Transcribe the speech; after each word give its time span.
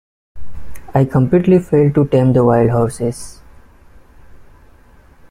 I 0.95 1.05
completely 1.05 1.59
failed 1.59 1.93
to 1.93 2.07
tame 2.07 2.33
the 2.33 2.43
wild 2.43 2.71
horses. 2.71 3.39